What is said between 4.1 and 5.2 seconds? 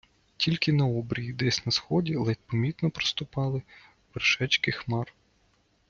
вершечки хмар.